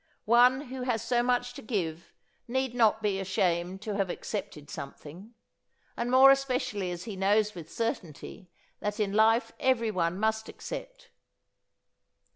One 0.25 0.61
who 0.61 0.81
has 0.81 1.03
so 1.03 1.21
much 1.21 1.53
to 1.53 1.61
give 1.61 2.11
need 2.47 2.73
not 2.73 3.03
be 3.03 3.19
ashamed 3.19 3.83
to 3.83 3.95
have 3.97 4.09
accepted 4.09 4.67
something. 4.67 5.35
And 5.95 6.09
more 6.09 6.31
especially 6.31 6.89
as 6.89 7.03
he 7.03 7.15
knows 7.15 7.53
with 7.53 7.71
certainty 7.71 8.49
that 8.79 8.99
in 8.99 9.13
life 9.13 9.51
everyone 9.59 10.19
must 10.19 10.49
accept.... 10.49 11.09